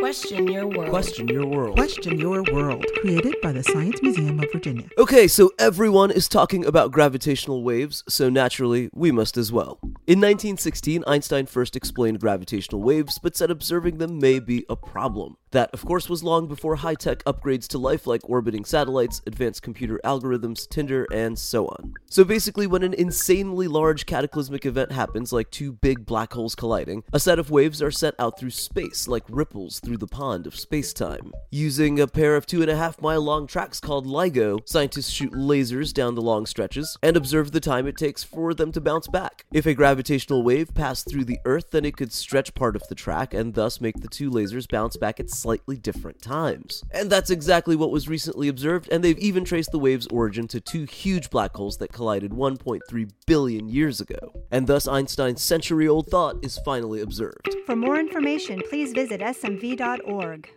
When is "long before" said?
16.22-16.76